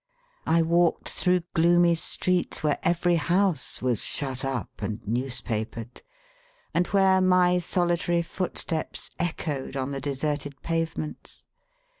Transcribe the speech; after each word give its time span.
I 0.47 0.63
walked 0.63 1.07
through 1.09 1.41
gloomy 1.53 1.93
streets 1.93 2.63
where 2.63 2.79
every 2.81 3.17
house 3.17 3.83
was 3.83 4.01
shut 4.01 4.43
up 4.43 4.81
and 4.81 4.99
newspapered, 5.07 6.01
and 6.73 6.87
where 6.87 7.21
my 7.21 7.59
solitary 7.59 8.23
footsteps 8.23 9.11
echoed 9.19 9.77
on 9.77 9.91
the 9.91 10.01
deserted 10.01 10.59
pavements. 10.63 11.45